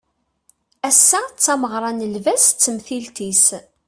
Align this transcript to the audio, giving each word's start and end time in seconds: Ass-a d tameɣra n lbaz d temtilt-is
Ass-a 0.89 1.19
d 1.29 1.37
tameɣra 1.43 1.91
n 1.91 2.07
lbaz 2.15 2.43
d 2.49 2.55
temtilt-is 2.63 3.45